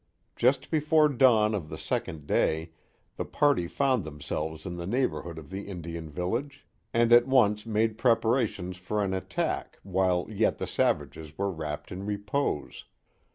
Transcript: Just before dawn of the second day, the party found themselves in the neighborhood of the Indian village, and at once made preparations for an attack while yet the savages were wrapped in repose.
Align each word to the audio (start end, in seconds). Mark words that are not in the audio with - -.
Just 0.35 0.71
before 0.71 1.07
dawn 1.09 1.53
of 1.53 1.69
the 1.69 1.77
second 1.77 2.25
day, 2.25 2.71
the 3.17 3.23
party 3.23 3.67
found 3.67 4.03
themselves 4.03 4.65
in 4.65 4.75
the 4.77 4.87
neighborhood 4.87 5.37
of 5.37 5.51
the 5.51 5.67
Indian 5.67 6.09
village, 6.09 6.65
and 6.91 7.13
at 7.13 7.27
once 7.27 7.67
made 7.67 7.99
preparations 7.99 8.77
for 8.77 9.03
an 9.03 9.13
attack 9.13 9.77
while 9.83 10.25
yet 10.27 10.57
the 10.57 10.65
savages 10.65 11.37
were 11.37 11.51
wrapped 11.51 11.91
in 11.91 12.03
repose. 12.07 12.85